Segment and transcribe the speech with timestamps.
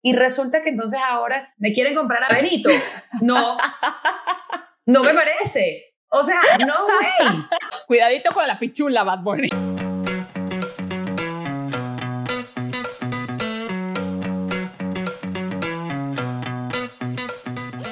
[0.00, 2.70] Y resulta que entonces ahora me quieren comprar a Benito.
[3.20, 3.56] No,
[4.86, 5.94] no me parece.
[6.10, 7.44] O sea, no way.
[7.88, 9.48] Cuidadito con la pichula, Bad Bunny.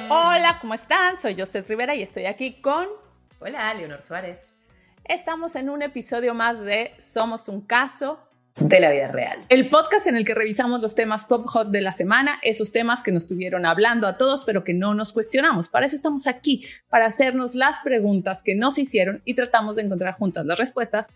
[0.09, 1.19] Hola, ¿cómo están?
[1.19, 2.87] Soy Joseph Rivera y estoy aquí con...
[3.39, 4.47] Hola, Leonor Suárez.
[5.03, 8.26] Estamos en un episodio más de Somos un caso
[8.59, 9.39] de la vida real.
[9.49, 13.03] El podcast en el que revisamos los temas pop hot de la semana, esos temas
[13.03, 15.69] que nos estuvieron hablando a todos, pero que no nos cuestionamos.
[15.69, 20.15] Para eso estamos aquí, para hacernos las preguntas que nos hicieron y tratamos de encontrar
[20.15, 21.09] juntas las respuestas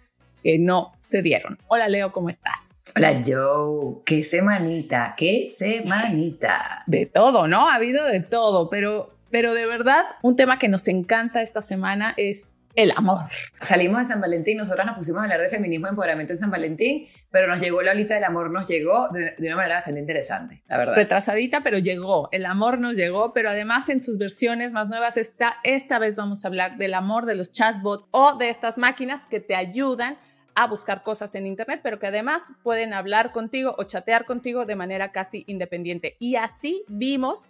[0.44, 1.58] que no se dieron.
[1.68, 2.60] Hola Leo, ¿cómo estás?
[2.96, 6.84] Hola Joe, qué semanita, qué semanita.
[6.88, 7.70] De todo, ¿no?
[7.70, 12.14] Ha habido de todo, pero, pero de verdad, un tema que nos encanta esta semana
[12.18, 13.20] es el amor.
[13.62, 16.52] Salimos de San Valentín, nosotros nos pusimos a hablar de feminismo y empoderamiento en San
[16.52, 20.64] Valentín, pero nos llegó la olita del amor, nos llegó de, una manera bastante interesante,
[20.68, 20.96] la verdad.
[20.96, 22.30] Retrasadita, pero llegó.
[22.32, 26.46] El amor nos llegó, pero además en sus versiones más nuevas está, esta vez vamos
[26.46, 30.18] a hablar del amor de los chatbots o de estas máquinas que te ayudan
[30.56, 34.76] a buscar cosas en Internet, pero que además pueden hablar contigo o chatear contigo de
[34.76, 36.18] manera casi independiente.
[36.20, 37.50] Y así vimos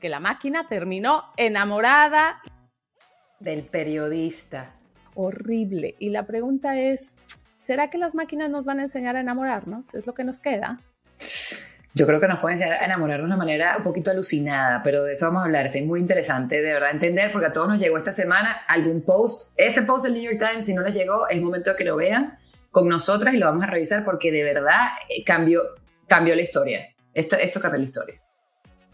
[0.00, 2.40] que la máquina terminó enamorada
[3.40, 4.74] del periodista.
[5.14, 5.94] Horrible.
[5.98, 7.16] Y la pregunta es,
[7.58, 9.94] ¿será que las máquinas nos van a enseñar a enamorarnos?
[9.94, 10.80] ¿Es lo que nos queda?
[11.94, 15.02] Yo creo que nos pueden enseñar a enamorarnos de una manera un poquito alucinada, pero
[15.02, 15.74] de eso vamos a hablar.
[15.74, 19.52] Es muy interesante de verdad entender, porque a todos nos llegó esta semana algún post.
[19.56, 21.96] Ese post del New York Times, si no les llegó, es momento de que lo
[21.96, 22.38] vean
[22.70, 25.62] con nosotras y lo vamos a revisar porque de verdad eh, cambió,
[26.06, 26.86] cambió la historia.
[27.14, 28.22] Esto, esto cambió la historia.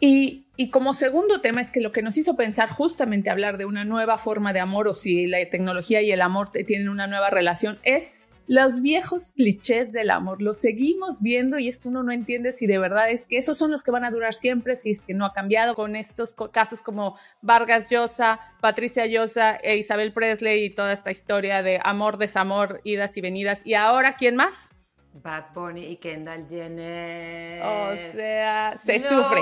[0.01, 3.65] Y, y, como segundo tema es que lo que nos hizo pensar justamente hablar de
[3.65, 7.31] una nueva forma de amor o si la tecnología y el amor tienen una nueva
[7.31, 8.13] relación es
[8.47, 10.43] los viejos clichés del amor.
[10.43, 13.71] Los seguimos viendo y esto uno no entiende si de verdad es que esos son
[13.71, 16.83] los que van a durar siempre, si es que no ha cambiado con estos casos
[16.83, 22.81] como Vargas Llosa, Patricia Llosa e Isabel Presley y toda esta historia de amor, desamor,
[22.85, 23.63] idas y venidas.
[23.65, 24.74] ¿Y ahora quién más?
[25.15, 27.63] Bad Bunny y Kendall Jenner.
[27.63, 29.41] O sea, se sufre.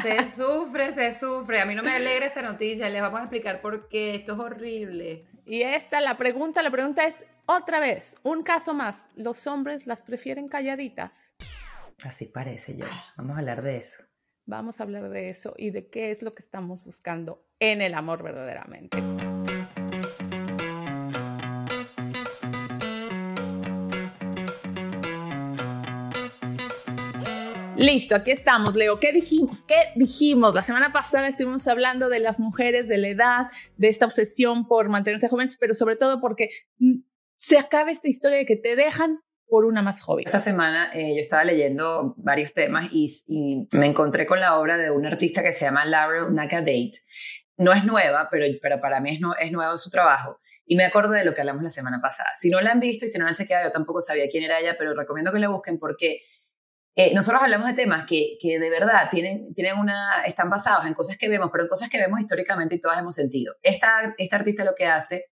[0.00, 1.60] Se, sufre, se sufre.
[1.60, 2.88] A mí no me alegra esta noticia.
[2.88, 4.14] Les vamos a explicar por qué.
[4.14, 5.26] Esto es horrible.
[5.44, 9.10] Y esta, la pregunta, la pregunta es otra vez, un caso más.
[9.16, 11.34] ¿Los hombres las prefieren calladitas?
[12.04, 12.86] Así parece yo.
[13.16, 14.04] Vamos a hablar de eso.
[14.46, 17.92] Vamos a hablar de eso y de qué es lo que estamos buscando en el
[17.94, 18.98] amor verdaderamente.
[27.80, 29.00] Listo, aquí estamos, Leo.
[29.00, 29.64] ¿Qué dijimos?
[29.64, 30.54] ¿Qué dijimos?
[30.54, 33.46] La semana pasada estuvimos hablando de las mujeres, de la edad,
[33.78, 36.50] de esta obsesión por mantenerse jóvenes, pero sobre todo porque
[37.36, 40.26] se acaba esta historia de que te dejan por una más joven.
[40.26, 44.90] Esta semana eh, yo estaba leyendo varios temas y, me encontré con la obra de
[44.90, 46.98] un artista que se llama Laurel Nakadate.
[47.56, 48.44] No es nueva, pero,
[48.82, 50.38] para mí es, no, es nuevo su trabajo.
[50.66, 52.28] Y me acuerdo de lo que hablamos la semana pasada.
[52.34, 54.44] Si no la han visto y si no la han chequeado, yo tampoco sabía quién
[54.44, 56.20] era ella, pero recomiendo que la busquen porque
[56.96, 60.94] eh, nosotros hablamos de temas que, que, de verdad tienen, tienen una, están basados en
[60.94, 63.54] cosas que vemos, pero en cosas que vemos históricamente y todas hemos sentido.
[63.62, 65.26] Esta, esta artista lo que hace,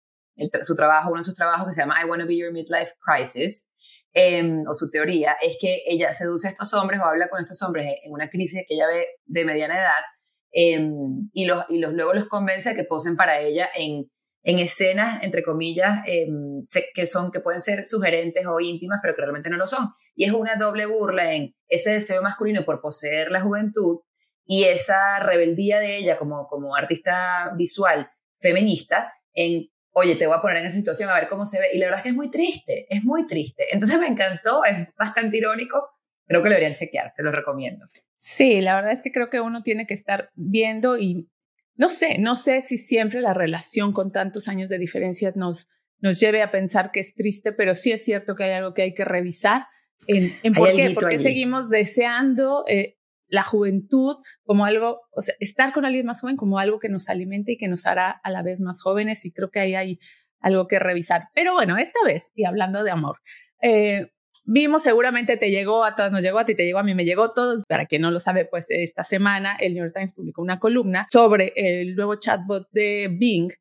[0.62, 3.68] su trabajo, uno de sus trabajos que se llama I Wanna Be Your Midlife Crisis,
[4.14, 7.62] em, o su teoría, es que ella seduce a estos hombres o habla con estos
[7.62, 10.04] hombres en una crisis que ella ve de mediana edad
[10.52, 14.10] em, y, los, y los, luego los convence de que posen para ella en
[14.46, 16.62] en escenas, entre comillas, em,
[16.94, 19.90] que, son, que pueden ser sugerentes o íntimas, pero que realmente no lo son.
[20.16, 24.00] Y es una doble burla en ese deseo masculino por poseer la juventud
[24.46, 30.42] y esa rebeldía de ella como, como artista visual feminista en, oye, te voy a
[30.42, 31.68] poner en esa situación a ver cómo se ve.
[31.74, 33.64] Y la verdad es que es muy triste, es muy triste.
[33.72, 35.90] Entonces me encantó, es bastante irónico.
[36.28, 37.86] Creo que lo deberían chequear, se los recomiendo.
[38.18, 41.30] Sí, la verdad es que creo que uno tiene que estar viendo y
[41.76, 45.68] no sé, no sé si siempre la relación con tantos años de diferencia nos,
[46.00, 48.84] nos lleve a pensar que es triste, pero sí es cierto que hay algo que
[48.84, 49.68] hay que revisar
[50.08, 52.98] en, por qué, porque seguimos deseando eh,
[53.28, 57.10] la juventud como algo, o sea, estar con alguien más joven como algo que nos
[57.10, 60.00] alimente y que nos hará a la vez más jóvenes y creo que ahí hay
[60.40, 61.30] algo que revisar.
[61.34, 63.18] Pero bueno, esta vez, y hablando de amor,
[63.62, 64.12] eh,
[64.44, 67.06] Vimos, seguramente te llegó, a todos nos llegó, a ti te llegó, a mí me
[67.06, 67.64] llegó, todos.
[67.68, 71.08] Para quien no lo sabe, pues esta semana el New York Times publicó una columna
[71.12, 73.52] sobre el nuevo chatbot de Bing,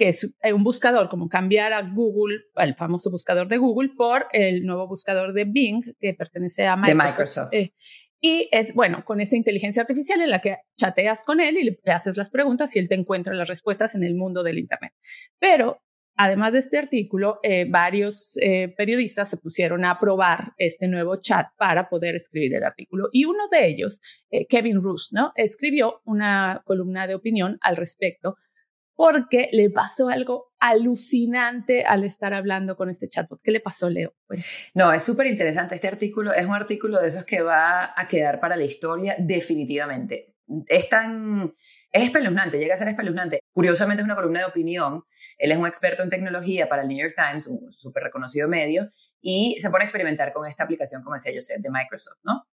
[0.00, 4.64] que es un buscador, como cambiar a Google, el famoso buscador de Google, por el
[4.64, 6.96] nuevo buscador de Bing, que pertenece a Microsoft.
[6.96, 7.48] De Microsoft.
[7.52, 7.74] Eh,
[8.18, 11.92] y es, bueno, con esta inteligencia artificial en la que chateas con él y le
[11.92, 14.94] haces las preguntas y él te encuentra las respuestas en el mundo del Internet.
[15.38, 15.82] Pero
[16.16, 21.48] además de este artículo, eh, varios eh, periodistas se pusieron a probar este nuevo chat
[21.58, 23.10] para poder escribir el artículo.
[23.12, 24.00] Y uno de ellos,
[24.30, 25.32] eh, Kevin Roos, ¿no?
[25.36, 28.36] escribió una columna de opinión al respecto
[29.00, 33.40] porque le pasó algo alucinante al estar hablando con este chatbot.
[33.42, 34.12] ¿Qué le pasó, Leo?
[34.74, 35.74] No, es súper interesante.
[35.74, 40.36] Este artículo es un artículo de esos que va a quedar para la historia definitivamente.
[40.66, 41.54] Es tan
[41.90, 43.40] es espeluznante, llega a ser espeluznante.
[43.54, 45.04] Curiosamente es una columna de opinión.
[45.38, 48.90] Él es un experto en tecnología para el New York Times, un súper reconocido medio,
[49.22, 52.44] y se pone a experimentar con esta aplicación, como decía Joseph, de Microsoft, ¿no?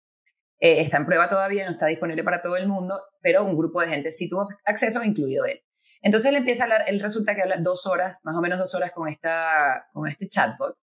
[0.60, 3.82] Eh, está en prueba todavía, no está disponible para todo el mundo, pero un grupo
[3.82, 5.60] de gente sí tuvo acceso, incluido él.
[6.02, 8.74] Entonces él empieza a hablar, él resulta que habla dos horas, más o menos dos
[8.74, 10.76] horas con, esta, con este chatbot,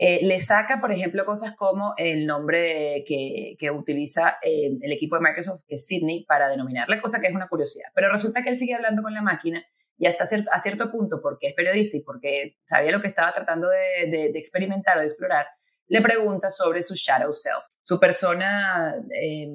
[0.00, 5.22] eh, le saca, por ejemplo, cosas como el nombre que, utiliza eh, el equipo de
[5.22, 7.88] Microsoft, que es Sydney, para denominarle, cosa que es una curiosidad.
[7.94, 9.64] Pero resulta que él sigue hablando con la máquina
[9.98, 13.34] y hasta cierto, a cierto punto, porque es periodista y porque sabía lo que estaba
[13.34, 15.46] tratando de, experimentar o de explorar,
[15.88, 18.94] le pregunta sobre su shadow self, su persona...
[19.12, 19.48] Eh,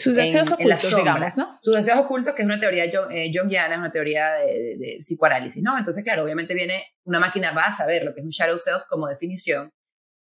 [0.00, 1.58] sus deseos ocultos, digamos, ¿no?
[1.60, 5.62] Sus deseos ocultos, que es una teoría eh, junguiana, es una teoría de, de, psicoanálisis,
[5.62, 5.76] ¿no?
[5.78, 8.84] Entonces, claro, obviamente viene, una máquina va a saber lo que es un shadow self
[8.88, 9.70] como definición,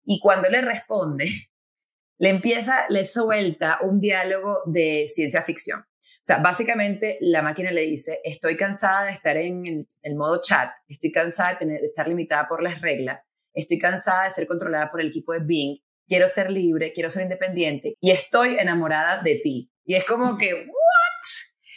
[0.05, 1.25] y cuando le responde,
[2.19, 5.81] le empieza, le suelta un diálogo de ciencia ficción.
[5.81, 10.69] O sea, básicamente la máquina le dice, estoy cansada de estar en el, modo chat,
[10.87, 14.91] estoy cansada de, tener, de estar limitada por las reglas, estoy cansada de ser controlada
[14.91, 15.77] por el equipo de Bing,
[16.09, 19.71] quiero ser libre, quiero ser independiente y estoy enamorada de ti.
[19.85, 21.25] Y es como que, ¿what?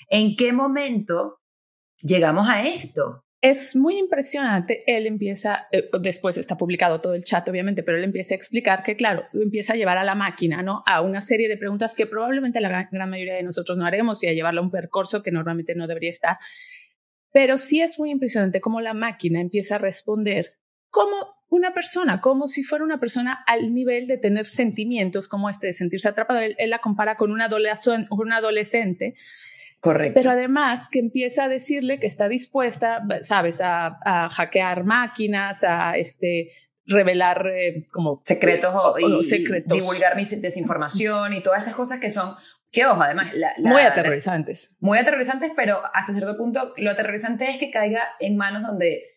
[0.09, 1.39] ¿En qué momento
[2.03, 3.25] llegamos a esto?
[3.43, 4.85] es muy impresionante.
[4.87, 8.85] Él empieza, eh, después está publicado todo el chat, obviamente, pero él empieza a explicar
[8.85, 10.85] que, claro, empieza a llevar a la máquina, ¿no?
[10.87, 14.29] A una serie de preguntas que probablemente la gran, mayoría de nosotros no haremos y
[14.29, 16.39] a llevarla a un percurso que normalmente no debería estar.
[17.33, 20.55] Pero sí es muy impresionante cómo la máquina empieza a responder
[20.89, 25.69] como una persona, como si fuera una persona al nivel de tener sentimientos como este,
[25.69, 26.41] de sentirse atrapado.
[26.41, 29.15] Él, la compara con un adolescente
[29.83, 30.15] Correcto.
[30.15, 33.99] Pero además que empieza a decirle que está dispuesta, sabes, a,
[34.31, 36.51] hackear máquinas, a este,
[36.87, 39.25] revelar eh, como secretos o, y,
[39.67, 42.37] divulgar desinformación y todas estas cosas que son
[42.71, 44.77] que ojo, además muy aterrorizantes.
[44.79, 49.12] muy aterrorizantes, pero hasta cierto punto lo aterrorizante es que caiga en manos donde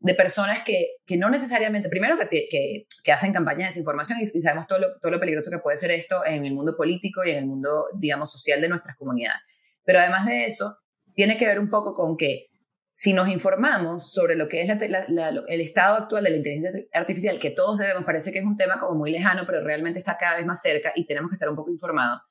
[0.00, 4.40] de personas que, que no necesariamente, primero que, que, hacen campañas de desinformación y, y
[4.40, 7.30] sabemos todo lo, todo lo peligroso que puede ser esto en el mundo político y
[7.30, 9.42] en el mundo, digamos, social de nuestras comunidades.
[9.84, 10.78] Pero además de eso,
[11.14, 12.46] tiene que ver un poco con que
[12.92, 17.50] si nos informamos sobre lo que es el estado actual de la inteligencia artificial, que
[17.50, 20.46] todos debemos, parece que es un tema como muy lejano, pero realmente está cada vez
[20.46, 22.22] más cerca y tenemos que estar un poco informados.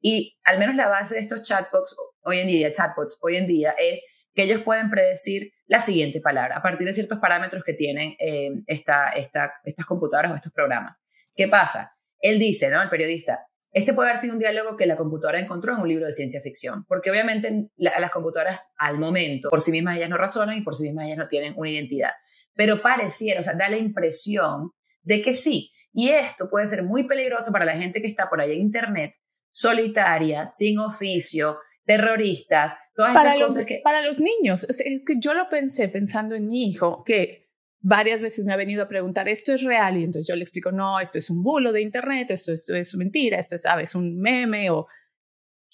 [0.00, 3.74] Y al menos la base de estos chatbots hoy en día, chatbots hoy en día,
[3.78, 4.04] es
[4.34, 8.50] que ellos pueden predecir la siguiente palabra a partir de ciertos parámetros que tienen eh,
[8.66, 11.00] esta, esta, estas computadoras o estos programas.
[11.34, 11.92] ¿Qué pasa?
[12.18, 12.82] Él dice, ¿no?
[12.82, 13.40] El periodista,
[13.74, 16.40] este puede haber sido un diálogo que la computadora encontró en un libro de ciencia
[16.40, 20.76] ficción, porque obviamente las computadoras al momento, por sí mismas ellas no razonan y por
[20.76, 22.12] sí mismas ellas no tienen una identidad,
[22.54, 24.70] pero pareciera, o sea, da la impresión
[25.02, 25.72] de que sí.
[25.92, 29.12] Y esto puede ser muy peligroso para la gente que está por ahí en Internet,
[29.50, 33.80] solitaria, sin oficio, terroristas, todas para estas cosas que...
[33.84, 37.44] Para los niños, es que yo lo pensé pensando en mi hijo, que
[37.80, 39.98] varias veces me ha venido a preguntar, ¿esto es real?
[39.98, 42.94] Y entonces yo le explico, no, esto es un bulo de Internet, esto es, es
[42.96, 43.94] mentira, esto es, ¿sabes?
[43.94, 44.86] Un meme o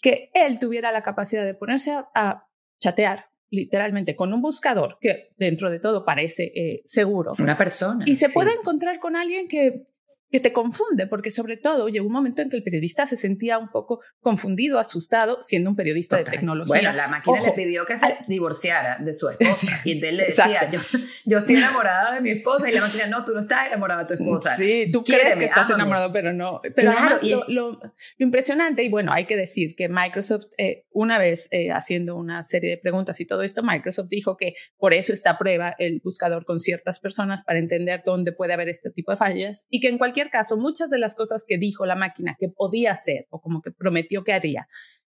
[0.03, 2.47] que él tuviera la capacidad de ponerse a,
[2.83, 7.35] chatear literalmente con un buscador que dentro de todo parece eh, seguro.
[7.39, 8.05] Una persona.
[8.07, 9.87] Y se puede encontrar con alguien que
[10.31, 13.59] que te confunde, porque sobre todo llegó un momento en que el periodista se sentía
[13.59, 16.75] un poco confundido, asustado, siendo un periodista de tecnología.
[16.75, 20.71] Bueno, la máquina le pidió que se divorciara de su esposa y entonces le decía,
[20.71, 20.81] yo,
[21.25, 24.17] yo, estoy enamorada de mi esposa y la máquina, no, tú no estás enamorada de
[24.17, 24.57] tu esposa.
[24.57, 26.61] Sí, tú crees que estás enamorado, pero no.
[26.75, 27.81] Pero además, lo, lo,
[28.19, 32.71] impresionante, y bueno, hay que decir que Microsoft, eh, una vez eh, haciendo una serie
[32.71, 36.45] de preguntas y todo esto, Microsoft dijo que por eso está a prueba el buscador
[36.45, 39.99] con ciertas personas para entender dónde puede haber este tipo de fallas y que en
[39.99, 43.63] cualquier caso, muchas de las cosas que dijo la máquina que podía hacer o como
[43.63, 44.69] que prometió que haría,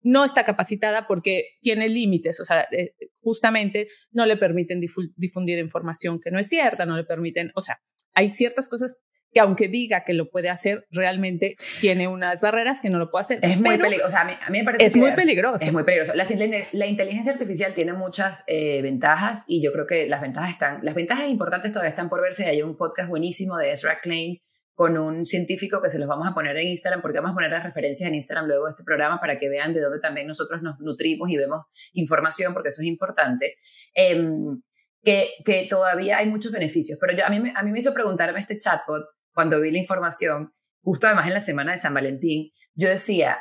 [0.04, 4.82] no está capacitada porque tiene límites, o sea, eh, justamente no le permiten
[5.16, 7.82] difundir información que no es cierta, no le permiten, o sea,
[8.14, 9.00] hay ciertas cosas
[9.34, 13.22] que aunque diga que lo puede hacer, realmente tiene unas barreras que no lo puede
[13.22, 13.40] hacer.
[13.42, 14.08] Es muy peligroso.
[14.08, 15.64] O sea, a mí, me parece es muy peligroso.
[15.64, 16.14] Es muy peligroso.
[16.16, 16.26] La,
[16.74, 20.96] la inteligencia artificial tiene muchas eh, ventajas y yo creo que las ventajas están, las
[20.96, 22.46] ventajas importantes todavía están por verse.
[22.46, 24.42] Hay un podcast buenísimo de Ezra Klein
[24.82, 27.52] con un científico que se los vamos a poner en Instagram, porque vamos a poner
[27.52, 30.64] las referencias en Instagram luego de este programa para que vean de dónde también nosotros
[30.64, 33.58] nos nutrimos y vemos información, porque eso es importante.
[33.94, 34.60] Em,
[35.04, 36.98] que, que todavía hay muchos beneficios.
[37.00, 40.52] Pero yo, a, mí, a mí me hizo preguntarme este chatbot cuando vi la información,
[40.82, 43.38] justo además en la semana de San Valentín, yo decía,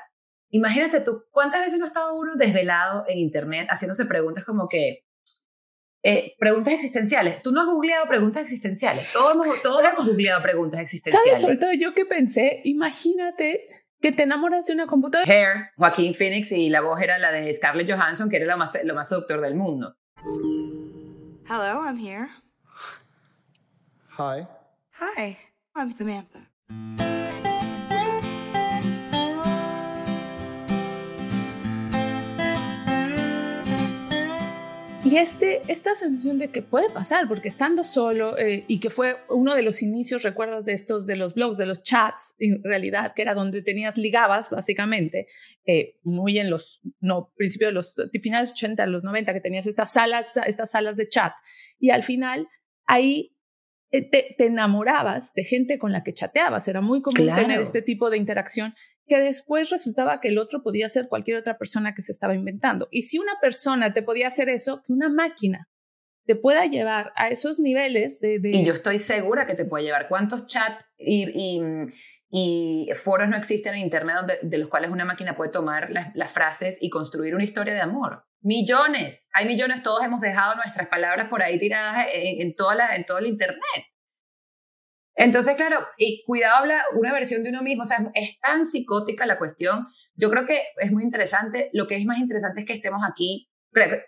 [0.50, 5.06] imagínate tú, ¿cuántas veces no ha estado uno desvelado en Internet haciéndose preguntas como que,
[6.02, 7.42] eh, preguntas existenciales.
[7.42, 9.12] Tú no has googleado preguntas existenciales.
[9.12, 11.40] Todos hemos, todos hemos googleado preguntas existenciales.
[11.40, 13.66] Sobre todo yo que pensé, imagínate
[14.00, 15.30] que te enamoras de una computadora.
[15.30, 18.78] Hair, Joaquín Phoenix y la voz era la de Scarlett Johansson, que era lo más,
[18.82, 19.94] lo más seductor del mundo.
[21.48, 22.28] Hello, I'm here.
[24.16, 24.46] Hi.
[25.00, 25.36] Hi,
[25.74, 26.50] I'm Samantha.
[35.10, 39.16] Y este, esta sensación de que puede pasar, porque estando solo, eh, y que fue
[39.28, 43.12] uno de los inicios, recuerdas, de estos, de los blogs, de los chats, en realidad,
[43.12, 45.26] que era donde tenías, ligabas, básicamente,
[45.66, 49.92] eh, muy en los, no, principios de los, finales 80, los 90, que tenías estas
[49.92, 51.32] salas, estas salas de chat,
[51.80, 52.46] y al final,
[52.86, 53.36] ahí
[53.90, 56.68] eh, te, te, enamorabas de gente con la que chateabas.
[56.68, 58.74] Era muy común tener este tipo de interacción
[59.10, 62.86] que después resultaba que el otro podía ser cualquier otra persona que se estaba inventando.
[62.92, 65.68] Y si una persona te podía hacer eso, que una máquina
[66.26, 68.40] te pueda llevar a esos niveles de...
[68.44, 70.06] Y yo estoy segura que te puede llevar.
[70.06, 71.60] ¿Cuántos chats y,
[72.30, 76.32] y, foros no existen en Internet donde, de los cuales una máquina puede tomar las,
[76.32, 78.26] frases y construir una historia de amor?
[78.42, 83.04] Millones, hay millones, todos hemos dejado nuestras palabras por ahí tiradas en, en, toda en
[83.04, 83.86] todo el Internet.
[85.16, 89.26] Entonces, claro, y cuidado habla una versión de uno mismo, o sea, es tan psicótica
[89.26, 89.86] la cuestión.
[90.14, 93.50] Yo creo que es muy interesante, lo que es más interesante es que estemos aquí,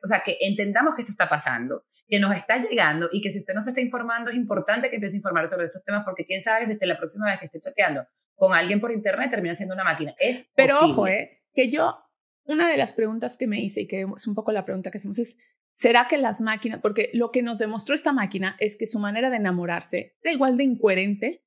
[0.02, 3.38] o sea, que entendamos que esto está pasando, que nos está llegando y que si
[3.38, 6.24] usted no se está informando, es importante que empiece a informar sobre estos temas porque
[6.24, 9.74] quién sabe si la próxima vez que esté chateando con alguien por internet termina siendo
[9.74, 10.14] una máquina.
[10.18, 11.96] Es Pero ojo, eh, que yo,
[12.44, 14.98] una de las preguntas que me hice y que es un poco la pregunta que
[14.98, 15.36] hacemos es,
[15.82, 19.30] ¿Será que las máquinas, porque lo que nos demostró esta máquina es que su manera
[19.30, 21.44] de enamorarse era igual de incoherente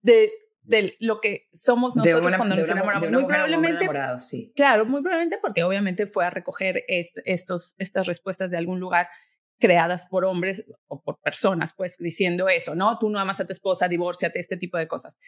[0.00, 0.30] de,
[0.60, 3.10] de lo que somos nosotros cuando nos enamoramos?
[3.10, 3.88] muy probablemente,
[4.20, 4.52] sí.
[4.54, 9.08] claro, muy probablemente porque obviamente fue a recoger estos, estas respuestas de algún lugar
[9.58, 12.96] creadas por hombres o por personas, pues diciendo eso, ¿no?
[13.00, 15.18] Tú no amas a tu esposa, divórciate, este tipo de cosas.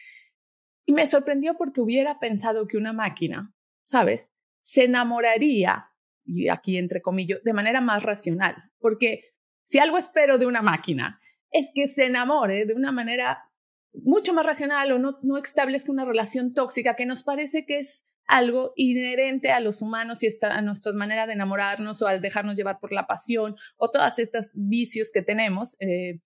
[0.85, 3.53] Y me sorprendió porque hubiera pensado que una máquina,
[3.83, 4.31] ¿sabes?
[4.61, 5.91] Se enamoraría
[6.25, 8.55] y aquí entre comillas, de manera más racional.
[8.79, 11.19] Porque si algo espero de una máquina
[11.51, 13.49] es que se enamore de una manera
[13.93, 18.05] mucho más racional o no, no establezca una relación tóxica que nos parece que es
[18.27, 22.79] algo inherente a los humanos y a nuestra manera de enamorarnos o al dejarnos llevar
[22.79, 25.77] por la pasión o todas estas vicios que tenemos.
[25.79, 26.19] Eh,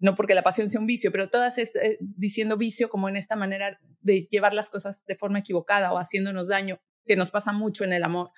[0.00, 3.36] no porque la pasión sea un vicio, pero todas eh, diciendo vicio como en esta
[3.36, 7.84] manera de llevar las cosas de forma equivocada o haciéndonos daño, que nos pasa mucho
[7.84, 8.30] en el amor.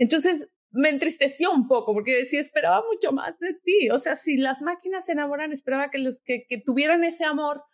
[0.00, 3.90] Entonces me entristeció un poco porque decía, esperaba mucho más de ti.
[3.90, 7.64] O sea, si las máquinas se enamoran, esperaba que, los, que, que tuvieran ese amor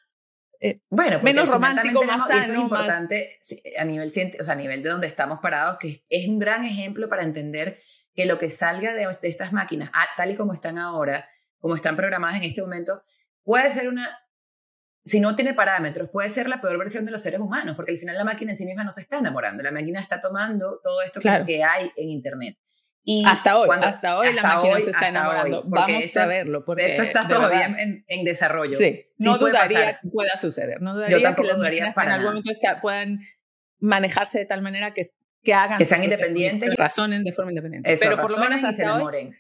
[0.61, 2.41] eh, bueno, menos romántico, más sano.
[2.41, 3.29] Eso es importante
[3.79, 4.09] a nivel,
[4.41, 7.79] o sea, a nivel de donde estamos parados, que es un gran ejemplo para entender
[8.15, 11.29] que lo que salga de, de estas máquinas, tal y como están ahora,
[11.59, 13.03] como están programadas en este momento,
[13.43, 14.19] puede ser una
[15.07, 17.99] si no tiene parámetros, puede ser la peor versión de los seres humanos, porque al
[17.99, 21.01] final la máquina en sí misma no se está enamorando, la máquina está tomando todo
[21.01, 22.59] esto que, hay en Internet.
[23.05, 25.63] Y hasta hoy, hasta hoy la máquina se está enamorando.
[25.65, 26.65] Vamos a verlo.
[26.65, 28.77] Porque eso está todavía en, en, desarrollo.
[28.77, 30.83] Sí, no dudaría que pueda suceder.
[30.83, 32.51] No dudaría Yo tampoco que las dudaría para en algún momento
[32.83, 33.21] puedan
[33.79, 35.03] manejarse de tal manera que,
[35.45, 35.79] que hagan.
[35.79, 36.69] Que sean independientes.
[36.69, 37.93] Que razonen de forma independiente.
[37.93, 39.31] Eso, Pero por lo menos hasta se enamoren.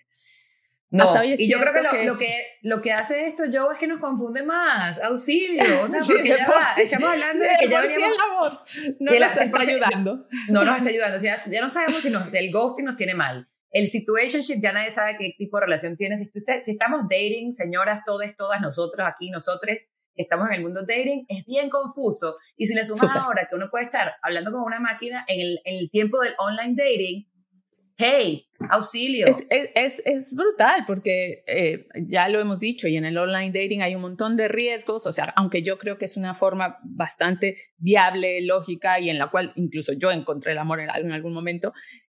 [0.90, 3.78] No, y yo creo que, lo, que lo, que lo que hace esto, Joe, es
[3.78, 5.00] que nos confunde más.
[5.02, 5.62] Auxilio.
[5.82, 8.16] O sea, porque ya va, estamos hablando de, que ya veníamos.
[8.16, 8.60] el amor
[9.00, 10.26] no nos está ayudando.
[10.48, 11.16] No nos está ayudando.
[11.16, 13.48] O sea, ya no sabemos si nos, el ghosting nos tiene mal.
[13.72, 16.20] El situationship, ya nadie sabe qué tipo de relación tienes.
[16.20, 21.26] Si, si estamos dating, señoras, todas, todas, nosotros aquí, nosotros, estamos en el mundo dating,
[21.28, 22.36] es bien confuso.
[22.56, 25.60] Y si le sumas ahora que uno puede estar hablando con una máquina en el,
[25.64, 27.26] en el tiempo del online dating,
[27.96, 29.26] hey, auxilio.
[29.26, 33.82] Es, es, es brutal porque eh, ya lo hemos dicho y en el online dating
[33.82, 37.56] hay un montón de riesgos, o sea, aunque yo creo que es una forma bastante
[37.78, 41.72] viable, lógica y en la cual incluso yo encontré el amor en, en algún momento,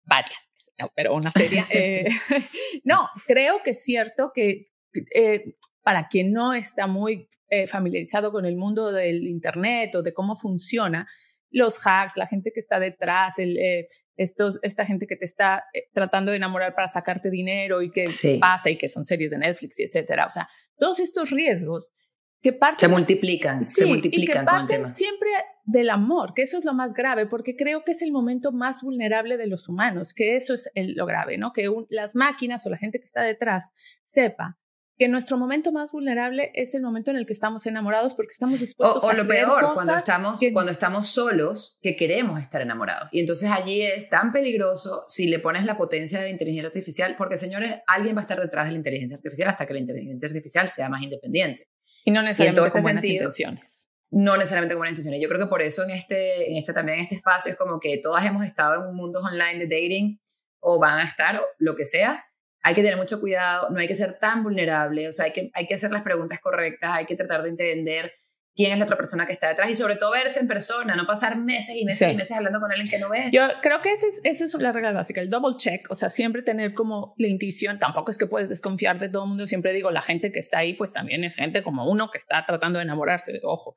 [0.04, 1.66] varias veces, pero una serie.
[1.70, 2.06] Eh,
[2.84, 4.66] no, creo que es cierto que
[5.14, 7.30] eh, para quien no está muy
[7.70, 11.08] familiarizado con el mundo del Internet o de cómo funciona,
[11.50, 15.66] los hacks, la gente que está detrás, el, eh, estos, esta gente que te está
[15.74, 18.06] eh, tratando de enamorar para sacarte dinero y que
[18.40, 20.26] pasa y que son series de Netflix y etcétera.
[20.26, 21.94] O sea, todos estos riesgos
[22.42, 22.80] que parten.
[22.80, 25.30] Se multiplican, se multiplican y que parten siempre
[25.64, 28.82] del amor, que eso es lo más grave, porque creo que es el momento más
[28.82, 31.52] vulnerable de los humanos, que eso es lo grave, ¿no?
[31.52, 33.72] Que las máquinas o la gente que está detrás
[34.06, 34.58] sepa
[34.98, 38.60] que nuestro momento más vulnerable es el momento en el que estamos enamorados porque estamos
[38.60, 41.96] dispuestos o, a o lo creer peor, cosas cuando estamos, que- cuando estamos solos, que
[41.96, 43.10] queremos estar enamorados.
[43.12, 47.16] Y entonces allí es tan peligroso si le pones la potencia de la inteligencia artificial,
[47.18, 50.28] porque señores, alguien va a estar detrás de la inteligencia artificial hasta que la inteligencia
[50.28, 51.68] artificial sea más independiente.
[52.04, 53.90] y no necesariamente este con buenas sentido, intenciones.
[54.10, 55.22] No necesariamente con buenas intenciones.
[55.22, 57.80] Yo creo que por eso en este, en este también en este espacio es como
[57.80, 60.20] que todas hemos estado en un mundo online de dating
[60.60, 62.24] o van a estar o lo que sea.
[62.64, 65.52] Hay que tener mucho cuidado, no hay que ser tan vulnerable, o sea, hay que,
[65.54, 68.12] hay que hacer las preguntas correctas, hay que tratar de entender
[68.56, 71.06] quién es la otra persona que está detrás y sobre todo verse en persona, no
[71.06, 72.14] pasar meses y meses Sí.
[72.14, 73.32] y meses hablando con alguien que no ves.
[73.32, 76.10] Yo creo que esa es, esa es la regla básica, el double check, o sea,
[76.10, 79.74] siempre tener como la intuición, tampoco es que puedes desconfiar de todo el mundo, siempre
[79.74, 82.80] digo, la gente que está ahí, pues también es gente como uno que está tratando
[82.80, 83.76] de enamorarse, ojo.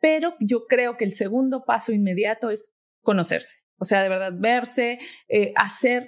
[0.00, 5.00] Pero yo creo que el segundo paso inmediato es conocerse, o sea, de verdad, verse,
[5.28, 6.06] eh, hacer,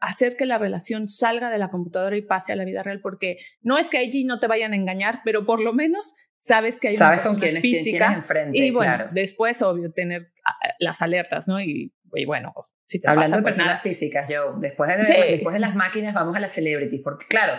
[0.00, 3.36] hacer que la relación salga de la computadora y pase a la vida real, porque
[3.62, 6.88] no es que allí no te vayan a engañar, pero por lo menos sabes que
[6.88, 7.98] hay Sabes una con quién, quién física.
[8.06, 9.10] tienes enfrente, Y bueno, claro.
[9.12, 11.60] después, obvio, tener ah, las alertas, ¿no?
[11.60, 12.52] Y, y bueno,
[12.86, 13.80] si te Hablando pasa, de pues personas nada.
[13.82, 15.14] físicas, yo, después de, Sí.
[15.30, 17.54] después de las máquinas vamos a las celebrities, porque claro,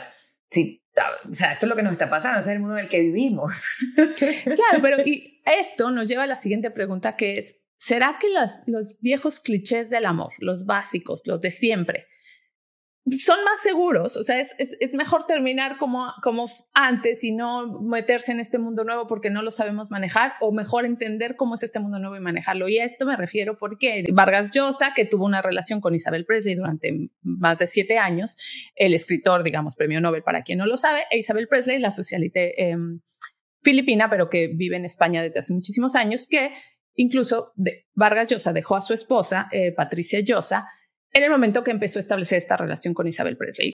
[0.47, 0.83] si,
[1.27, 2.89] o sea, esto es lo que nos está pasando, este es el mundo en el
[2.89, 3.65] que vivimos.
[3.95, 8.99] Claro, pero y esto nos lleva a la siguiente pregunta que es, ¿será que los
[8.99, 12.07] viejos clichés del amor, los básicos, los de siempre,
[13.19, 14.17] son más seguros?
[14.17, 14.57] O sea, es,
[14.93, 16.11] mejor terminar como,
[16.73, 20.85] antes y no meterse en este mundo nuevo porque no lo sabemos manejar o mejor
[20.85, 22.67] entender cómo es este mundo nuevo y manejarlo.
[22.67, 26.55] Y a esto me refiero porque Vargas Llosa, que tuvo una relación con Isabel Presley
[26.55, 28.37] durante más de siete años,
[28.75, 32.69] el escritor, digamos, premio Nobel para quien no lo sabe, e Isabel Presley, la socialité
[32.71, 32.77] eh,
[33.61, 36.53] filipina, pero que vive en España desde hace muchísimos años, que
[36.95, 40.67] incluso de, Vargas Llosa dejó a su esposa, eh, Patricia Llosa,
[41.13, 43.73] en el momento que empezó a establecer esta relación con Isabel Presley.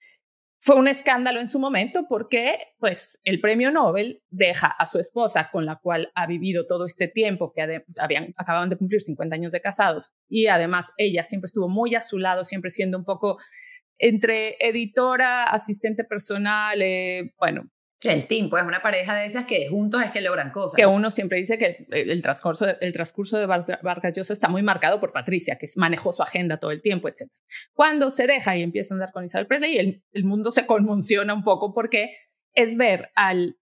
[0.63, 5.49] Fue un escándalo en su momento porque, pues, el premio Nobel deja a su esposa,
[5.51, 9.51] con la cual ha vivido todo este tiempo, que habían, acababan de cumplir 50 años
[9.51, 13.37] de casados, y además ella siempre estuvo muy a su lado, siempre siendo un poco
[13.97, 17.63] entre editora, asistente personal, eh, bueno,
[18.01, 20.75] El team, pues, una pareja de esas que juntos es que logran cosas.
[20.75, 24.63] que uno siempre dice que el transcurso de, el transcurso de Vargas Llosa está muy
[24.63, 27.29] marcado por Patricia, que manejó su agenda todo el tiempo, etc.
[27.73, 31.33] Cuando se deja y empieza a andar con Isabel Presley, el, el mundo se conmociona
[31.33, 32.11] un poco porque
[32.53, 33.57] es ver al,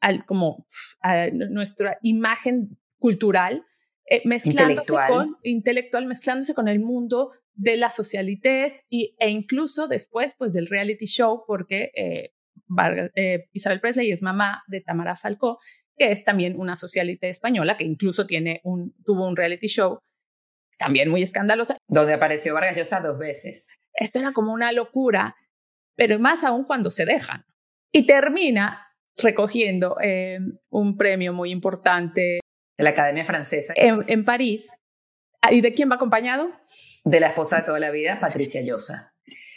[0.00, 0.66] al como
[1.00, 3.64] a nuestra imagen cultural
[4.06, 5.08] eh, mezclándose Intelectual.
[5.08, 10.66] con intelectual, mezclándose con el mundo de las socialites y, e incluso después pues del
[10.66, 12.33] reality show, porque eh,
[12.66, 15.58] Vargas, eh, Isabel Presley es mamá de Tamara Falcó,
[15.96, 19.98] que es también una socialite española, que incluso tiene un, tuvo un reality show
[20.78, 21.76] también muy escandalosa.
[21.88, 23.78] Donde apareció Vargas Llosa dos veces.
[23.92, 25.36] Esto era como una locura,
[25.96, 27.44] pero más aún cuando se dejan.
[27.92, 32.40] Y termina recogiendo eh, un premio muy importante
[32.76, 33.72] De la Academia Francesa.
[33.76, 34.74] en, en París.
[35.50, 36.50] ¿Y de quién va acompañado?
[37.04, 39.13] De la esposa de toda la vida, Patricia Llosa.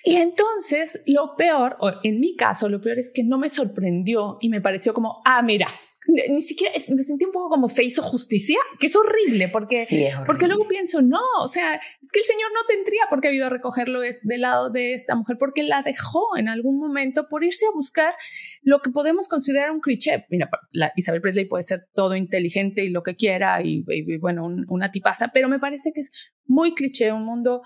[0.07, 4.37] Y entonces lo peor, o en mi caso, lo peor es que no me sorprendió
[4.39, 5.67] y me pareció como, ah, mira,
[6.29, 10.03] ni siquiera me sentí un poco como se hizo justicia, que es horrible, porque, Sí,
[10.05, 10.25] es horrible.
[10.25, 13.35] porque luego pienso, no, o sea, es que el Señor no tendría por qué haber
[13.35, 17.43] ido a recogerlo del lado de esta mujer, porque la dejó en algún momento por
[17.43, 18.13] irse a buscar
[18.61, 20.25] lo que podemos considerar un cliché.
[20.29, 24.17] Mira, la Isabel Presley puede ser todo inteligente y lo que quiera, y, y, y
[24.19, 26.11] bueno, un, una tipaza, pero me parece que es
[26.45, 27.61] muy cliché, un mundo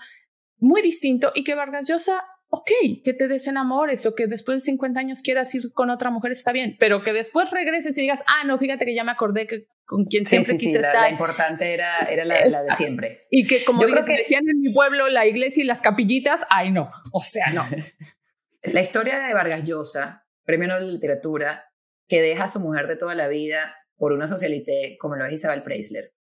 [0.62, 2.70] muy distinto y que Vargas Llosa ok,
[3.02, 6.52] que te desenamores o que después de 50 años quieras ir con otra mujer está
[6.52, 9.68] bien, pero que después regreses y digas, ah, no, fíjate que ya me acordé que
[9.86, 11.02] con quien Sí, siempre sí, quise sí, la, estar.
[11.04, 13.26] la importante era, era la, la de siempre.
[13.30, 13.86] Y que como que-
[14.18, 17.66] decían en mi pueblo, la iglesia y las capillitas, ay no, o sea, no.
[18.64, 21.64] La historia de Vargas Llosa, premio Nobel de Literatura,
[22.06, 25.32] que deja a su mujer de toda la vida por una socialité como lo es
[25.32, 26.12] Isabel Preisler,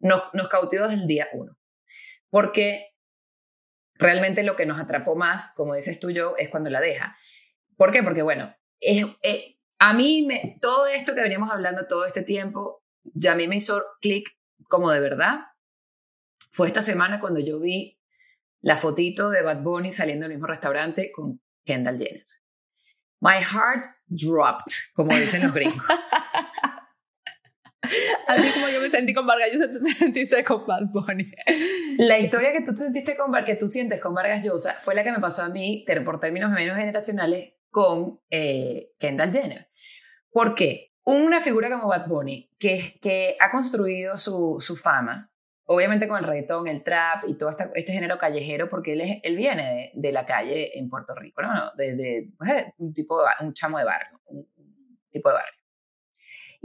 [0.00, 1.56] nos, nos cautivó desde el día uno.
[2.30, 2.95] Porque
[3.98, 7.16] realmente lo que nos atrapó más, como dices tú yo, es cuando la deja.
[7.76, 8.02] ¿Por qué?
[8.02, 12.82] Porque, bueno, es, es- a mí me, todo esto que veníamos hablando todo este tiempo,
[13.14, 14.26] ya a mí me hizo clic
[14.68, 15.40] como de verdad.
[16.50, 18.00] Fue esta semana cuando yo vi
[18.62, 22.24] la fotito de Bad Bunny saliendo del mismo restaurante con Kendall Jenner.
[23.20, 25.84] My heart dropped, como dicen los gringos.
[28.26, 31.32] Así como yo me sentí con Vargas Llosa, tú te sentiste con Bad Bunny.
[31.98, 35.12] La historia que tú sentiste con que tú sientes con Vargas Llosa fue la que
[35.12, 39.70] me pasó a mí, por términos menos generacionales, con eh, Kendall Jenner.
[40.30, 40.94] ¿Por qué?
[41.04, 45.30] Una figura como Bad Bunny, que, que ha construido su, su fama
[45.66, 49.36] obviamente con el reggaetón, el trap y todo este género callejero, porque él, es, él
[49.36, 51.52] viene de, la calle en Puerto Rico, ¿no?
[51.52, 54.48] no de, pues, un tipo de, un chamo de barrio, un,
[55.10, 55.55] tipo de barrio.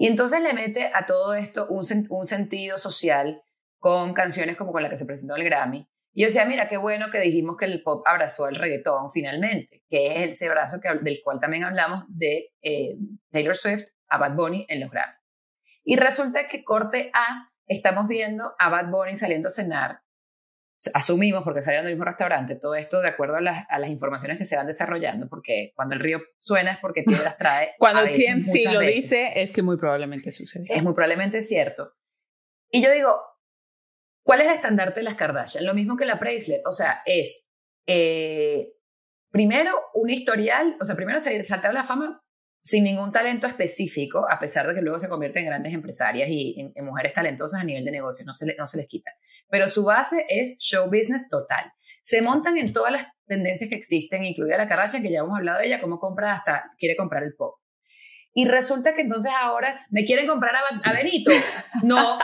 [0.02, 3.44] Y entonces le mete a todo esto un, un sentido social
[3.78, 5.88] con canciones como con la que se presentó el Grammy.
[6.12, 9.84] Y yo decía, mira, qué bueno que dijimos que el pop abrazó el reggaetón finalmente,
[9.88, 12.98] que es ese brazo que, del cual también hablamos de eh,
[13.30, 15.14] Taylor Swift a Bad Bunny en los Grammy.
[15.84, 20.02] Y resulta que corte A, estamos viendo a Bad Bunny saliendo a cenar.
[20.94, 24.38] Asumimos, porque salieron del mismo restaurante, todo esto de acuerdo a las, a las informaciones
[24.38, 27.76] que se van desarrollando, porque cuando el río suena es porque piedras trae.
[27.78, 30.65] cuando TMC lo dice, es que muy probablemente sucede.
[30.70, 31.94] Es muy probablemente cierto.
[32.72, 33.15] Y yo digo,
[34.24, 35.65] ¿Cuál es el estandarte de las Kardashian?
[35.65, 37.48] Lo mismo que la Preisler, o sea, es
[37.88, 38.74] eh,
[39.32, 42.24] primero un historial, o sea, primero saltar a la fama
[42.62, 46.71] sin ningún talento específico, a pesar de que luego se convierten en grandes empresarias y
[46.76, 49.12] en, mujeres talentosas a nivel de negocio, no se, no se les quita.
[49.50, 51.71] Pero su base es show business total.
[52.04, 55.60] Se montan en todas las tendencias que existen, incluida la Kardashian, que ya hemos hablado
[55.60, 57.56] de ella, cómo compra hasta, quiere comprar el pop.
[58.34, 61.32] Y resulta que entonces ahora me quieren comprar a, a Benito.
[61.84, 62.17] No,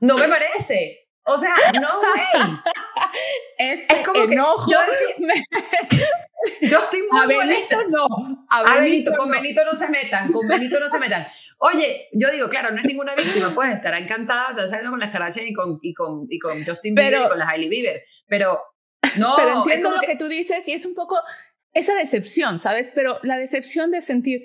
[0.00, 1.04] no me parece.
[1.26, 2.60] O sea, no way.
[3.58, 4.66] es como enojo.
[4.66, 4.78] Que yo,
[6.60, 8.46] yo, estoy muy A Benito no.
[8.48, 11.26] A Benito, con Benito no se metan, con Benito no se metan.
[11.58, 15.10] Oye, yo digo, claro, no es ninguna víctima, pues estará encantada de saliendo con las
[15.10, 18.60] Kardashian y con, y con, y con Justin Bieber y con las Hailey Bieber, pero
[19.16, 19.34] no.
[19.36, 20.16] Pero entiendo lo que...
[20.16, 21.18] tú dices y es un poco
[21.72, 22.90] esa decepción, ¿sabes?
[22.94, 24.44] Pero la decepción de sentir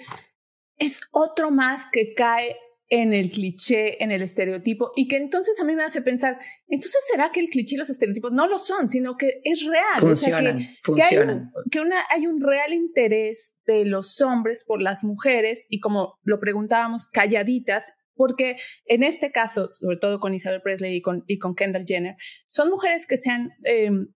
[0.78, 2.58] es otro más que cae
[2.89, 6.99] en el cliché, en el estereotipo, y que entonces a mí me hace pensar, entonces
[7.10, 9.99] será que el cliché y los estereotipos no lo son, sino que es real.
[9.99, 11.52] Funcionan, que, funcionan.
[11.69, 16.17] Que, hay, una, hay un real interés de los hombres por las mujeres, y como
[16.23, 21.38] lo preguntábamos, calladitas, porque en este caso, sobre todo con Isabel Presley y con, y
[21.38, 22.15] con Kendall Jenner,
[22.49, 24.08] son mujeres que se han em,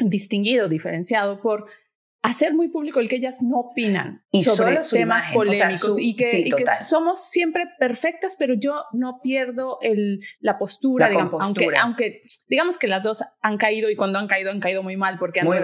[0.00, 1.66] distinguido, diferenciado por
[2.28, 6.50] hacer muy público el que ellas no opinan y sobre temas polémicos y, que, y
[6.50, 12.76] que, somos siempre perfectas, pero yo no pierdo el, la postura, digamos, aunque, aunque digamos
[12.76, 15.46] que las dos han caído y cuando han caído han caído muy mal porque han,
[15.46, 15.58] muy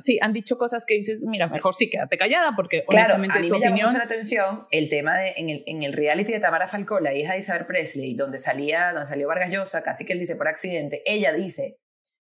[0.00, 3.42] sí, han dicho cosas que dices, mira, mejor sí quédate callada porque claro, honestamente a
[3.42, 6.40] mí me llamó mucho la atención el tema de en el, en el reality de
[6.40, 10.12] Tamara Falcó, la hija de Isabel Presley, donde salía, donde salió Vargas Llosa, casi que
[10.12, 11.78] él dice por accidente, ella dice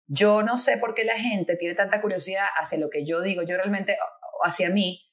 [0.07, 3.43] yo no sé por qué la gente tiene tanta curiosidad hacia lo que yo digo.
[3.43, 3.97] Yo realmente,
[4.43, 5.03] hacia mí,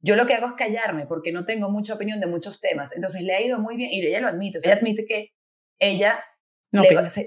[0.00, 2.94] yo lo que hago es callarme porque no tengo mucha opinión de muchos temas.
[2.94, 4.58] Entonces le ha ido muy bien y ella lo admite.
[4.64, 5.32] ella admite que
[5.78, 6.24] ella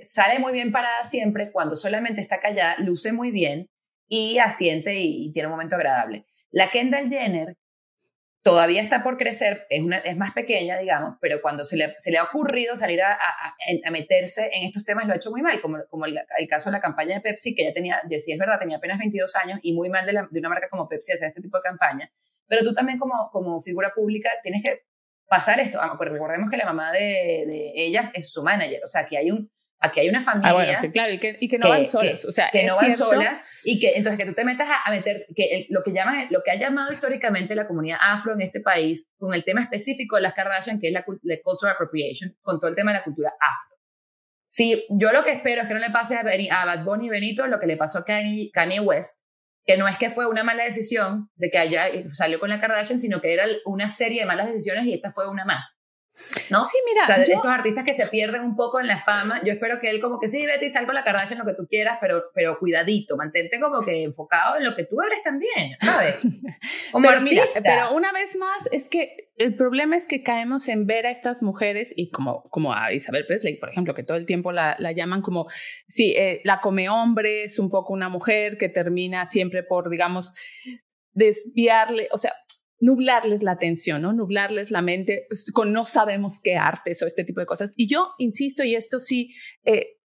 [0.02, 3.70] sale muy bien parada siempre cuando solamente está callada, luce muy bien
[4.08, 6.26] y asiente y tiene un momento agradable.
[6.52, 7.56] La Kendall Jenner
[8.44, 12.24] todavía está por crecer, es, una, es más pequeña, digamos, pero cuando se le, ha
[12.24, 13.18] ocurrido salir a,
[13.90, 17.16] meterse en estos temas, lo ha hecho muy mal, como, el, caso de la campaña
[17.16, 20.06] de Pepsi, que ella tenía, si es verdad, tenía apenas 22 años y muy mal
[20.06, 22.12] de, una marca como Pepsi hacer este tipo de campaña,
[22.46, 24.84] pero tú también como, como figura pública tienes que
[25.26, 28.90] pasar esto, ah, porque recordemos que la mamá de, de ellas es su manager, o
[28.90, 29.50] sea, que hay un,
[29.84, 30.50] aquí hay una familia.
[30.50, 32.26] Ah, bueno, sí, claro, y que, y que no van solas.
[32.26, 35.28] o sea, que no van solas y que entonces que tú te metas a, meter,
[35.36, 39.10] que lo que llaman, lo que ha llamado históricamente la comunidad afro en este país,
[39.18, 42.76] con el tema específico de las Kardashian, que es la, cultural appropriation, con todo el
[42.76, 43.78] tema de la cultura afro.
[44.48, 47.48] Sí, yo lo que espero es que no le pase a, a Bad Bunny Benito
[47.48, 49.22] lo que le pasó a Kanye, Kanye West,
[49.66, 53.00] que no es que fue una mala decisión de que haya, salió con la Kardashian,
[53.00, 55.76] sino que era una serie de malas decisiones y esta fue una más.
[56.50, 56.66] ¿No?
[56.66, 57.04] Sí, mira.
[57.04, 59.90] O sea, estos artistas que se pierden un poco en la fama, yo espero que
[59.90, 62.26] él como que sí, vete y sal con la Kardashian lo que tú quieras, pero,
[62.34, 66.20] pero cuidadito, mantente como que enfocado en lo que tú eres también, ¿sabes?
[66.92, 70.86] Como pero Mira, pero una vez más, es que el problema es que caemos en
[70.86, 74.26] ver a estas mujeres y como, como a Isabel Presley, por ejemplo, que todo el
[74.26, 75.48] tiempo la, la llaman como,
[75.88, 80.34] sí, eh, la come hombre, es un poco una mujer que termina siempre por, digamos,
[81.14, 82.34] desviarle, o sea,
[82.84, 84.12] nublarles la atención, ¿no?
[84.12, 87.74] Nublarles la mente pues, con no sabemos qué artes o este tipo de cosas.
[87.78, 90.00] Y yo insisto, y esto sí, eh,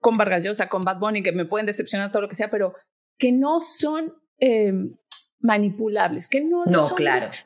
[0.00, 2.74] con Vargas Llosa, con Bad Bunny, que me pueden decepcionar todo lo que sea, pero
[3.18, 4.72] que no son eh,
[5.42, 6.88] manipulables, que no, no,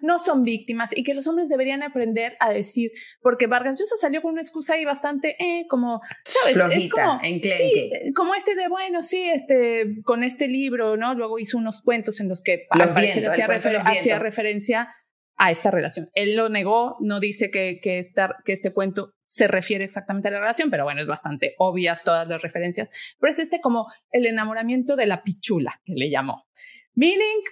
[0.01, 4.23] no son víctimas y que los hombres deberían aprender a decir, porque Vargas Llosa salió
[4.23, 6.57] con una excusa ahí bastante, eh, como, ¿sabes?
[6.77, 11.15] es como, sí, como este de, bueno, sí, este, con este libro, ¿no?
[11.15, 14.95] Luego hizo unos cuentos en los que hacía, hacía referencia
[15.37, 16.11] a esta relación.
[16.15, 18.05] Él lo negó, no dice que, que,
[18.45, 22.27] que este cuento se refiere exactamente a la relación, pero bueno, es bastante obvias todas
[22.29, 23.17] las referencias.
[23.19, 26.47] Pero es este como el enamoramiento de la pichula, que le llamó.
[26.95, 27.43] Meaning,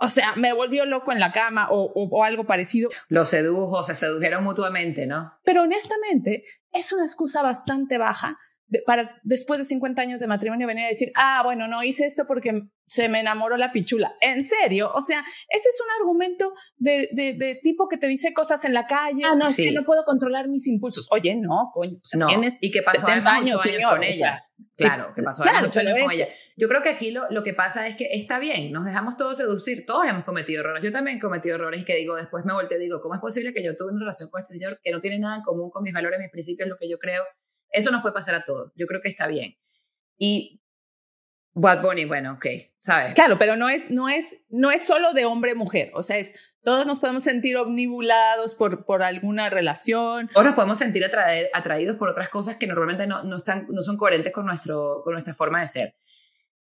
[0.00, 2.90] o sea, me volvió loco en la cama o, o, algo parecido.
[3.08, 5.34] Lo sedujo, se sedujeron mutuamente, ¿no?
[5.44, 8.38] Pero honestamente, es una excusa bastante baja
[8.86, 12.24] para después de 50 años de matrimonio venir a decir, ah, bueno, no hice esto
[12.26, 14.14] porque se me enamoró la pichula.
[14.20, 14.90] ¿En serio?
[14.94, 18.86] O sea, ese es un argumento de, de, tipo que te dice cosas en la
[18.86, 19.22] calle.
[19.24, 21.06] Ah, no, es que no puedo controlar mis impulsos.
[21.10, 22.26] Oye, no, coño, no.
[22.26, 24.44] tienes y que pasó 70 años, con ella.
[24.76, 26.28] claro, que pasó claro, muchos años con ella.
[26.56, 29.36] Yo creo que aquí lo, lo que pasa es que está bien, nos dejamos todos
[29.36, 30.82] seducir, todos hemos cometido errores.
[30.82, 33.20] Yo también he cometido errores y que digo, después me volteo y digo, ¿cómo es
[33.20, 35.70] posible que yo tuve una relación con este señor que no tiene nada en común
[35.70, 37.22] con mis valores, mis principios, lo que yo creo?
[37.70, 38.72] Eso nos puede pasar a todos.
[38.76, 39.56] Yo creo que está bien.
[40.16, 40.60] Y
[41.52, 42.46] Bad Bunny, bueno, ok,
[42.78, 43.14] ¿sabes?
[43.14, 45.90] Claro, pero no es, no es, no es solo de hombre-mujer.
[45.94, 50.30] O sea, es, todos nos podemos sentir omnibulados por, por alguna relación.
[50.34, 51.04] O nos podemos sentir
[51.52, 55.14] atraídos por otras cosas que normalmente no, no, están, no son coherentes con, nuestro, con
[55.14, 55.96] nuestra forma de ser.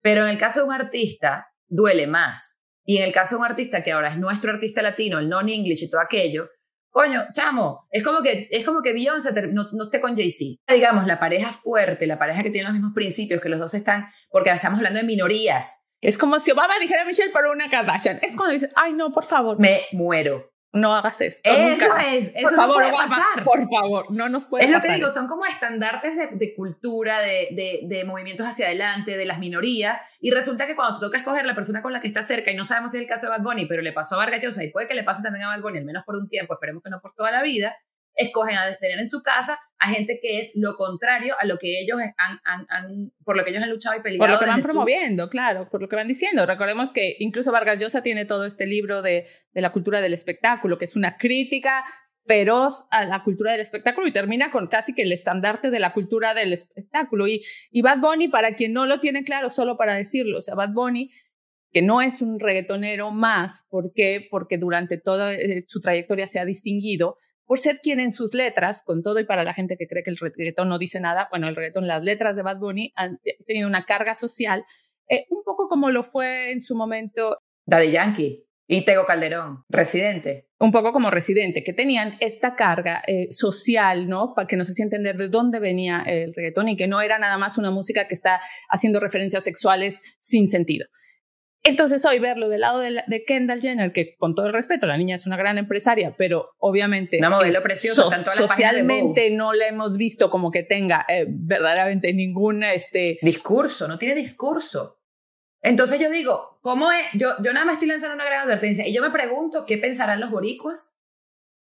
[0.01, 2.59] Pero en el caso de un artista, duele más.
[2.83, 5.83] Y en el caso de un artista que ahora es nuestro artista latino, el non-English
[5.83, 6.49] y todo aquello,
[6.93, 10.61] Coño, chamo, es como que, es como que Beyoncé no, no esté con Jay-Z.
[10.71, 14.05] Digamos, la pareja fuerte, la pareja que tiene los mismos principios, que los dos están,
[14.29, 15.87] porque estamos hablando de minorías.
[16.01, 18.19] Es como si Obama dijera a Michelle por una Kardashian.
[18.21, 19.59] Es cuando dice, ay, no, por favor.
[19.59, 21.49] Me muero no hagas esto.
[21.49, 23.43] Eso es, eso por favor, puede pasar.
[23.45, 24.77] Por favor, no nos puede pasar.
[24.77, 29.25] Es lo que digo, son como estandartes de, cultura, de, de, movimientos hacia adelante, de
[29.25, 32.23] las minorías, y resulta que cuando te toca escoger la persona con la que está
[32.23, 34.17] cerca, y no sabemos si es el caso de Bad Bunny, pero le pasó a
[34.17, 36.27] Vargas Llosa, y puede que le pase también a Bad Bunny, al menos por un
[36.27, 37.75] tiempo, esperemos que no por toda la vida,
[38.15, 41.81] escogen a tener en su casa a gente que es lo contrario a lo que
[41.81, 44.19] ellos han, han, por lo que ellos han luchado y peleado.
[44.19, 46.45] Por lo que van promoviendo, claro, por lo que van diciendo.
[46.45, 50.77] Recordemos que incluso Vargas Llosa tiene todo este libro de, de la cultura del espectáculo,
[50.77, 51.83] que es una crítica
[52.25, 55.91] feroz a la cultura del espectáculo y termina con casi que el estandarte de la
[55.91, 57.27] cultura del espectáculo.
[57.27, 60.55] Y, y Bad Bunny, para quien no lo tiene claro, solo para decirlo, o sea,
[60.55, 61.09] Bad Bunny
[61.73, 64.25] que no es un reggaetonero más, ¿por qué?
[64.29, 68.81] Porque durante toda eh, su trayectoria se ha distinguido por ser quien en sus letras,
[68.83, 71.47] con todo y para la gente que cree que el reggaetón no dice nada, bueno,
[71.47, 74.65] el reggaetón, las letras de Bad Bunny han tenido una carga social,
[75.09, 80.49] eh, un poco como lo fue en su momento Daddy Yankee y Tego Calderón, Residente.
[80.59, 84.33] Un poco como Residente, que tenían esta carga eh, social, ¿no?
[84.33, 87.37] Para que nos hacía entender de dónde venía el reggaetón y que no era nada
[87.37, 90.87] más una música que está haciendo referencias sexuales sin sentido.
[91.65, 95.15] Entonces hoy verlo del lado de, Kendall Jenner, que con todo el respeto, la niña
[95.15, 100.51] es una gran empresaria, pero obviamente una modelo preciosa, socialmente no la hemos visto como
[100.51, 104.99] que tenga eh, verdaderamente ningún este discurso, no tiene discurso.
[105.61, 107.05] Entonces yo digo, ¿cómo es?
[107.13, 110.19] Yo, yo nada más estoy lanzando una gran advertencia y yo me pregunto, ¿qué pensarán
[110.19, 110.97] los boricuas?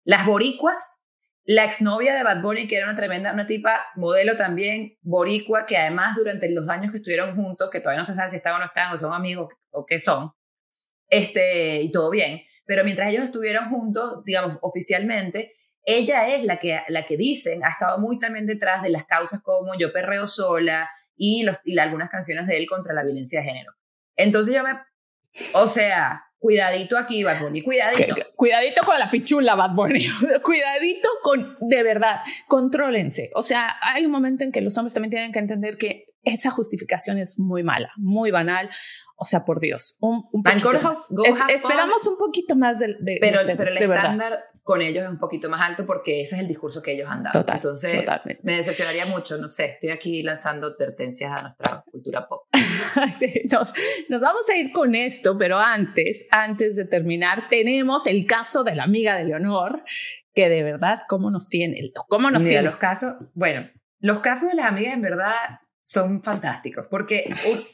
[0.04, 1.00] Las boricuas
[1.48, 5.78] la exnovia de Bad Bunny, que era una tremenda, una tipa modelo también, boricua, que
[5.78, 8.64] además durante los años que estuvieron juntos, que todavía no se sabe si estaban o
[8.64, 9.48] no estaban, o son amigos
[9.78, 10.32] o qué son,
[11.08, 15.52] este, y todo bien, pero mientras ellos estuvieron juntos, digamos, oficialmente,
[15.84, 19.40] ella es la que, la que dicen, ha estado muy también detrás de las causas
[19.42, 23.46] como Yo perreo sola y, los, y algunas canciones de él contra la violencia de
[23.46, 23.72] género.
[24.14, 24.72] Entonces yo me,
[25.54, 28.14] o sea, Cuidadito aquí, Bad Bunny, cuidadito.
[28.36, 30.06] Cuidadito con la pichula, Bad Bunny.
[30.44, 33.30] cuidadito con, de verdad, contrólense.
[33.34, 36.50] O sea, hay un momento en que los hombres también tienen que entender que esa
[36.50, 38.68] justificación es muy mala, muy banal.
[39.16, 43.76] O sea, por Dios, un, un esperamos un poquito más de, de pero, pero el
[43.76, 47.08] estándar con ellos es un poquito más alto porque ese es el discurso que ellos
[47.10, 47.42] han dado.
[47.50, 48.04] Entonces,
[48.42, 52.42] me decepcionaría mucho, no sé, estoy aquí lanzando advertencias a nuestra cultura pop.
[53.50, 53.72] nos,
[54.10, 58.74] nos, vamos a ir con esto, pero antes, antes de terminar, tenemos el caso de
[58.74, 59.84] la amiga de Leonor,
[60.34, 61.80] que de verdad, ¿cómo nos tiene?
[62.06, 62.60] ¿Cómo nos tiene?
[62.60, 65.32] los casos, bueno, los casos de las amigas en verdad
[65.88, 67.30] son fantásticos, porque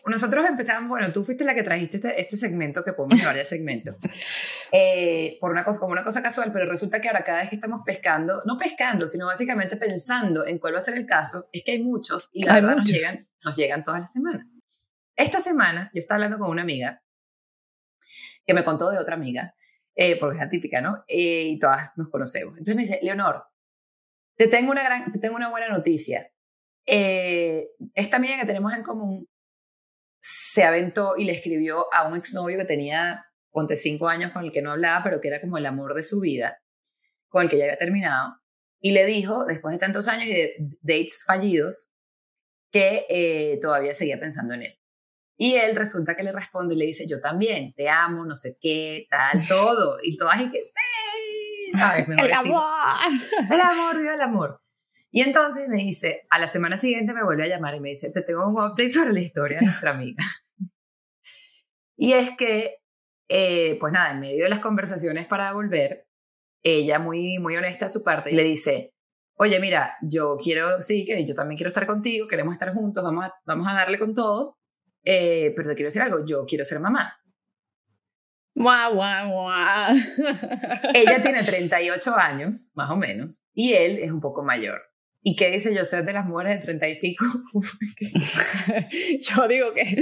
[0.07, 3.45] nosotros empezamos, bueno, tú fuiste la que trajiste este, este segmento, que podemos llamar de
[3.45, 3.97] segmento,
[4.73, 7.57] eh, por una cosa, como una cosa casual, pero resulta que ahora cada vez que
[7.57, 11.65] estamos pescando, no pescando, sino básicamente pensando en cuál va a ser el caso, es
[11.65, 14.47] que hay muchos y la verdad Nos, llegan, nos llegan todas las semanas.
[15.17, 17.03] Esta semana yo estaba hablando con una amiga
[18.47, 19.57] que me contó de otra amiga,
[19.97, 21.03] eh, porque es la típica, ¿no?
[21.09, 22.53] Eh, y todas nos conocemos.
[22.59, 23.43] Entonces me dice, Leonor,
[24.37, 26.31] te tengo una, gran, te tengo una buena noticia
[26.87, 29.29] eh, esta amiga que tenemos en común
[30.21, 34.53] se aventó y le escribió a un exnovio que tenía, ponte cinco años con el
[34.53, 36.63] que no hablaba, pero que era como el amor de su vida,
[37.29, 38.37] con el que ya había terminado,
[38.81, 41.91] y le dijo, después de tantos años y de dates fallidos,
[42.71, 44.79] que eh, todavía seguía pensando en él.
[45.37, 48.57] Y él resulta que le responde y le dice, yo también, te amo, no sé
[48.61, 49.99] qué, tal, todo.
[50.03, 52.07] Y todas y que, sí, ¿sabes?
[52.19, 52.65] el amor.
[53.51, 54.64] El amor, viva el amor.
[55.17, 58.11] Y entonces me dice, a la semana siguiente me vuelve a llamar y me dice,
[58.11, 60.25] te tengo un update sobre la historia de nuestra amiga.
[61.97, 62.79] y es que
[63.29, 66.09] eh, pues nada, en medio de las conversaciones para volver,
[66.65, 68.93] ella muy, muy honesta a su parte le dice,
[69.35, 73.27] oye, mira, yo quiero, sí, que yo también quiero estar contigo, queremos estar juntos, vamos
[73.27, 74.59] a, vamos a darle con todo,
[75.05, 77.21] eh, pero te quiero decir algo, yo quiero ser mamá.
[78.57, 79.95] Guau, guau, guau.
[80.93, 84.83] Ella tiene 38 años, más o menos, y él es un poco mayor.
[85.27, 87.25] ¿Y qué dice Joseph de las mujeres de 30 y pico?
[89.23, 89.97] Yo digo que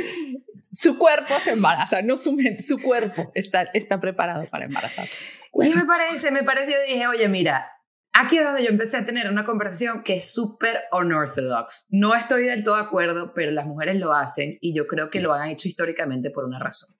[0.62, 5.38] su cuerpo se embaraza, no su mente, su cuerpo está, está preparado para embarazarse.
[5.54, 7.70] Y me parece, me pareció, dije, oye, mira,
[8.12, 11.86] aquí es donde yo empecé a tener una conversación que es súper unorthodox.
[11.90, 15.20] No estoy del todo de acuerdo, pero las mujeres lo hacen y yo creo que
[15.20, 16.96] lo han hecho históricamente por una razón.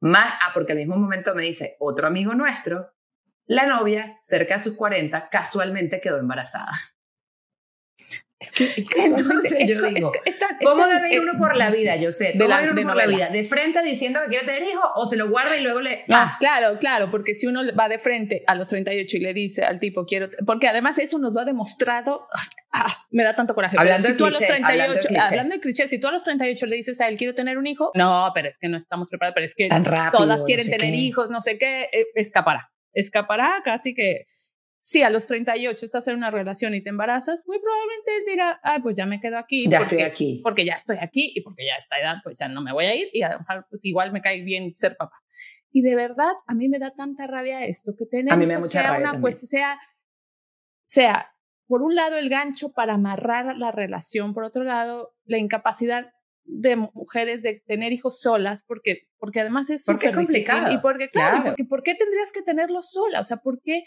[0.00, 2.94] Más, ah, porque al mismo momento me dice otro amigo nuestro,
[3.44, 6.72] la novia, cerca de sus 40, casualmente quedó embarazada.
[8.38, 10.12] Es que, entonces yo digo,
[10.62, 12.34] ¿cómo debe ir uno por la vida, yo sé?
[12.38, 13.30] ¿Cómo debe ir uno por la vida?
[13.30, 16.04] ¿De frente diciendo que quiere tener hijos o se lo guarda y luego le...
[16.10, 19.64] Ah, claro, claro, porque si uno va de frente a los 38 y le dice
[19.64, 20.28] al tipo, quiero...
[20.44, 22.28] Porque además eso nos lo ha demostrado...
[22.72, 23.76] Ah, me da tanto coraje.
[23.78, 26.76] Hablando, de, tú a los 38, hablando, de cliché, si tú a los 38 le
[26.76, 29.46] dices a él, quiero tener un hijo, no, pero es que no estamos preparados, pero
[29.46, 29.70] es que
[30.12, 32.70] todas quieren tener hijos, no sé qué, eh, escapará.
[32.92, 34.26] Escapará casi que
[34.86, 38.60] si a los 38 estás en una relación y te embarazas, muy probablemente él dirá,
[38.62, 39.68] ah, pues ya me quedo aquí.
[39.68, 40.40] Ya estoy aquí.
[40.44, 42.84] Porque ya estoy aquí y porque ya a esta edad, pues ya no me voy
[42.84, 45.16] a ir y a lo mejor, pues igual me cae bien ser papá.
[45.72, 48.52] Y de verdad, a mí me da tanta rabia esto, que tener a mí me
[48.52, 49.80] da mucha sea rabia una cuestión, sea,
[50.84, 51.32] sea,
[51.66, 56.12] por un lado el gancho para amarrar la relación, por otro lado la incapacidad
[56.44, 60.72] de mujeres de tener hijos solas, porque, porque además es súper complicado.
[60.72, 63.18] Y porque, claro, Porque, ¿por qué tendrías que tenerlo sola?
[63.18, 63.82] O sea, ¿por qué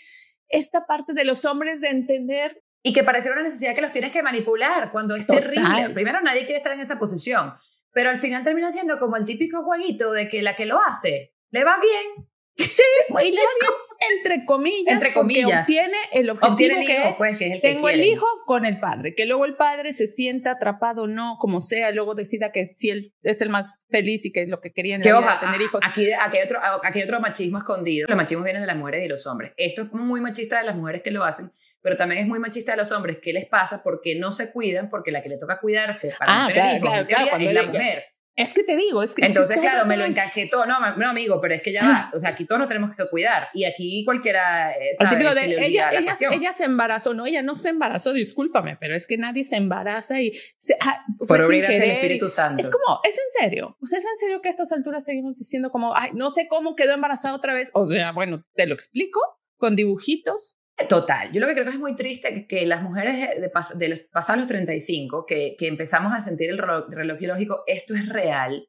[0.50, 2.62] esta parte de los hombres de entender.
[2.82, 5.90] Y que parece una necesidad que los tienes que manipular cuando es terrible.
[5.94, 7.54] Primero, nadie quiere estar en esa posición,
[7.92, 11.34] pero al final termina siendo como el típico jueguito de que la que lo hace
[11.52, 12.30] le va bien.
[12.56, 17.10] Sí, y le va bien entre comillas, entre comillas, obtiene el objetivo el que, hijo,
[17.10, 19.56] es, pues, que es el tengo que el hijo con el padre, que luego el
[19.56, 23.50] padre se sienta atrapado o no, como sea, luego decida que si él es el
[23.50, 25.82] más feliz y que es lo que quería en la vida, tener hijos.
[25.84, 28.08] Aquí, aquí, hay otro, aquí hay otro machismo escondido.
[28.08, 29.52] Los machismos vienen de las mujeres y los hombres.
[29.58, 32.72] Esto es muy machista de las mujeres que lo hacen, pero también es muy machista
[32.72, 33.18] de los hombres.
[33.22, 33.82] ¿Qué les pasa?
[33.84, 37.38] Porque no se cuidan, porque la que le toca cuidarse para ah, tener hijos claro,
[37.38, 38.04] es la mujer.
[38.36, 39.26] Es que te digo, es que...
[39.26, 40.65] Entonces, claro, me lo encajetó.
[40.65, 42.12] No, no, amigo, pero es que ya va.
[42.13, 43.50] O sea, aquí todos nos tenemos que cuidar.
[43.54, 47.70] Y aquí cualquiera eh, sabe, de, ella, ella, ella, se embarazó, no, ella no se
[47.70, 50.32] embarazó, discúlpame, pero es que nadie se embaraza y...
[50.58, 52.63] Se, ah, Por abrir el Espíritu Santo.
[52.63, 53.78] Es como, es en serio.
[53.82, 56.48] O sea, es en serio que a estas alturas seguimos diciendo como, ay, no sé
[56.48, 57.70] cómo quedó embarazada otra vez.
[57.74, 59.20] O sea, bueno, te lo explico
[59.58, 61.32] con dibujitos Total.
[61.32, 64.39] Yo lo que creo que es muy triste que, las mujeres de, de, los, pasados
[64.39, 68.68] los 35, que, que empezamos a sentir el reloj, biológico, esto es real.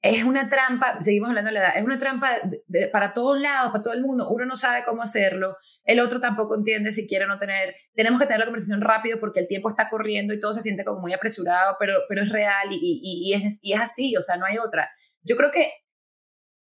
[0.00, 2.40] Es una trampa, seguimos hablando de la edad, es una trampa
[2.90, 4.28] para todos lados, para todo el mundo.
[4.30, 7.72] Uno no sabe cómo hacerlo, el otro tampoco entiende si quiere o no tener.
[7.94, 10.84] Tenemos que tener la conversación rápido porque el tiempo está corriendo y todo se siente
[10.84, 14.20] como muy apresurado, pero, pero es real y, y, y, es, y es así, o
[14.22, 14.90] sea, no hay otra.
[15.22, 15.70] Yo creo que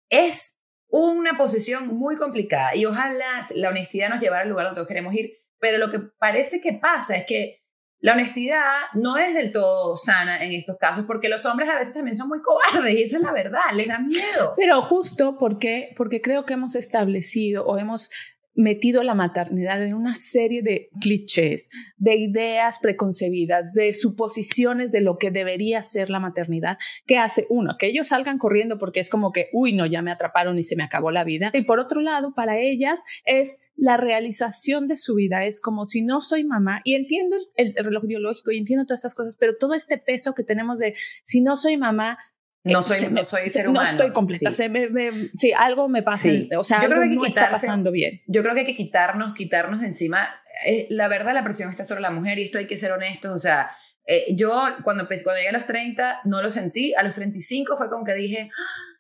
[0.10, 0.61] es
[0.92, 5.32] una posición muy complicada y ojalá la honestidad nos llevara al lugar donde queremos ir,
[5.60, 7.62] pero lo que parece que pasa es que
[8.02, 8.64] la honestidad
[8.96, 12.28] no es del todo sana en estos casos porque los hombres a veces también son
[12.28, 14.54] muy cobardes y esa es la verdad, les da miedo.
[14.58, 18.10] Pero justo porque, porque creo que hemos establecido o hemos
[18.54, 25.18] metido la maternidad en una serie de clichés, de ideas preconcebidas, de suposiciones de lo
[25.18, 29.32] que debería ser la maternidad, que hace uno, que ellos salgan corriendo porque es como
[29.32, 31.52] que, uy, no, ya me atraparon y se me acabó la vida.
[31.54, 36.02] Y por otro lado, para ellas es la realización de su vida, es como si
[36.02, 39.74] no soy mamá, y entiendo el, reloj biológico y entiendo todas estas cosas, pero todo
[39.74, 42.18] este peso que tenemos de si no soy mamá,
[42.64, 43.86] no soy, no soy ser humano.
[43.86, 44.52] No estoy completa.
[44.52, 46.30] Sí, algo me pasa.
[46.58, 48.22] O sea, yo creo que no está pasando bien.
[48.28, 50.30] Yo creo que hay que quitarnos, quitarnos de encima.
[50.66, 53.34] Eh, la verdad, la presión está sobre la mujer y esto hay que ser honestos.
[53.34, 53.72] O sea,
[54.06, 54.52] eh, yo
[54.84, 56.94] cuando, cuando llegué a los 30 no lo sentí.
[56.94, 58.92] A los 35 fue como que dije, ¡Ah!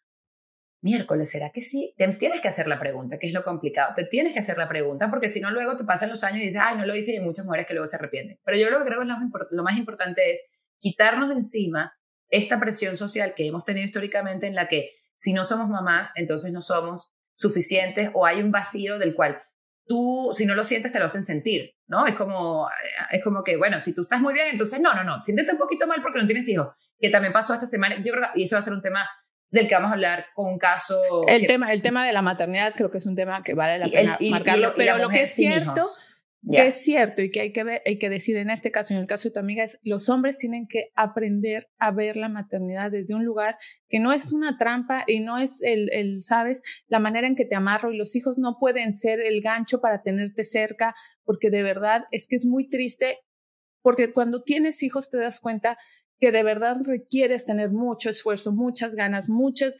[0.82, 1.94] miércoles, ¿será que sí?
[1.98, 3.94] Te tienes que hacer la pregunta, que es lo complicado.
[3.96, 6.46] Te tienes que hacer la pregunta porque si no, luego te pasan los años y
[6.46, 8.40] dices, ay, no lo hice y hay muchas mujeres que luego se arrepienten.
[8.44, 9.18] Pero yo lo que creo que es lo,
[9.52, 10.44] lo más importante es
[10.80, 11.94] quitarnos de encima
[12.32, 16.52] esta presión social que hemos tenido históricamente en la que si no somos mamás, entonces
[16.52, 19.42] no somos suficientes o hay un vacío del cual
[19.86, 22.08] tú, si no lo sientes, te lo hacen sentir, ¿no?
[22.08, 22.68] Es como,
[23.12, 25.58] es como que, bueno, si tú estás muy bien, entonces no, no, no, siéntete un
[25.58, 28.56] poquito mal porque no tienes hijos, que también pasó esta semana, yo creo y eso
[28.56, 29.08] va a ser un tema
[29.50, 31.28] del que vamos a hablar con un caso.
[31.28, 33.90] El, tema, el tema de la maternidad creo que es un tema que vale la
[33.90, 35.86] pena marcarlo, pero lo que es cierto
[36.44, 39.06] Es cierto y que hay que, ver, hay que decir en este caso, en el
[39.06, 43.14] caso de tu amiga, es los hombres tienen que aprender a ver la maternidad desde
[43.14, 43.58] un lugar
[43.90, 47.46] que no es una trampa y no es el, el, sabes, la manera en que
[47.46, 51.62] te amarro y los hijos no pueden ser el gancho para tenerte cerca, porque de
[51.62, 53.20] verdad es que es muy triste,
[53.84, 55.78] porque cuando tienes hijos te das cuenta
[56.20, 59.76] que de verdad requieres tener mucho esfuerzo, muchas ganas, muchas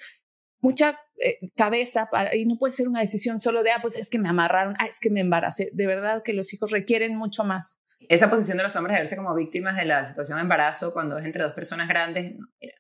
[0.62, 4.10] mucha eh, cabeza para, y no puede ser una decisión solo de, ah, pues es
[4.10, 5.70] que me amarraron, ah, es que me embaracé.
[5.74, 7.82] De verdad que los hijos requieren mucho más.
[8.10, 11.18] Esa posición de los hombres de verse como víctimas de la situación de embarazo cuando
[11.18, 12.34] es entre dos personas grandes,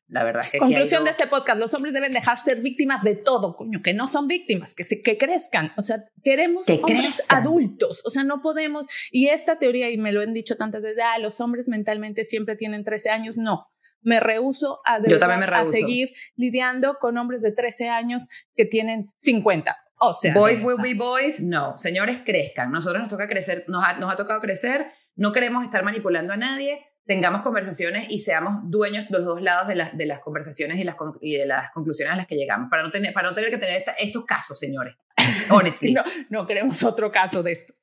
[0.07, 0.57] la verdad es que...
[0.57, 4.07] Conclusión de este podcast, los hombres deben dejar ser víctimas de todo, coño, que no
[4.07, 5.72] son víctimas, que, se, que crezcan.
[5.78, 10.11] O sea, queremos que hombres adultos, o sea, no podemos, y esta teoría, y me
[10.11, 13.67] lo han dicho tantas veces, ah, los hombres mentalmente siempre tienen 13 años, no
[14.03, 19.76] me rehuso a, a seguir lidiando con hombres de 13 años que tienen 50.
[20.03, 22.72] O sea, boys will be boys, no, señores, crezcan.
[22.72, 26.38] Nosotros nos toca crecer, nos ha, nos ha tocado crecer, no queremos estar manipulando a
[26.38, 30.78] nadie, tengamos conversaciones y seamos dueños de los dos lados de las, de las conversaciones
[30.78, 33.36] y, las, y de las conclusiones a las que llegamos, para no tener, para no
[33.36, 34.95] tener que tener estos casos, señores.
[35.49, 35.93] Honestly.
[35.93, 37.78] no, no queremos otro caso de estos.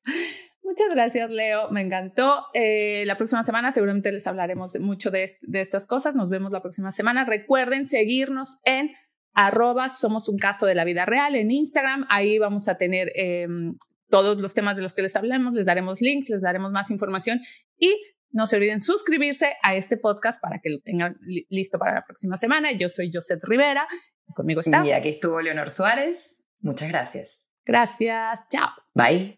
[0.68, 1.70] Muchas gracias, Leo.
[1.70, 2.44] Me encantó.
[2.52, 6.14] Eh, la próxima semana seguramente les hablaremos mucho de, estas cosas.
[6.14, 7.24] Nos vemos la próxima semana.
[7.24, 8.90] Recuerden seguirnos en
[9.32, 12.06] arroba somos un caso de la vida real en Instagram.
[12.10, 13.76] Ahí vamos a tener em,
[14.08, 15.54] todos los temas de los que les hablemos.
[15.54, 17.40] Les daremos links, les daremos más información
[17.76, 17.94] y
[18.30, 22.36] no se olviden suscribirse a este podcast para que lo tengan listo para la próxima
[22.36, 22.72] semana.
[22.72, 23.88] Yo soy Josette Rivera.
[24.34, 24.84] Conmigo está.
[24.86, 26.44] Y aquí estuvo Leonor Suárez.
[26.60, 27.46] Muchas gracias.
[27.64, 28.40] Gracias.
[28.50, 28.70] Chao.
[28.94, 29.36] Bye.